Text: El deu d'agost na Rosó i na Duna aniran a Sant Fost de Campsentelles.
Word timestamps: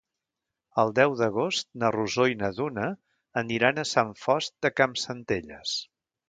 El 0.83 0.93
deu 0.99 1.11
d'agost 1.19 1.67
na 1.83 1.91
Rosó 1.95 2.25
i 2.31 2.37
na 2.39 2.49
Duna 2.61 2.87
aniran 3.43 3.83
a 3.83 3.87
Sant 3.91 4.15
Fost 4.23 4.55
de 4.67 4.73
Campsentelles. 4.81 5.77